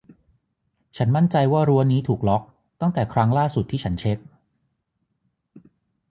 [0.97, 2.41] ฉันมั่นใจว่ารั้วนี้ถูกล็อค
[2.81, 4.17] ตั้งแต่ครั้งล่าสุดที่ฉันเช็ค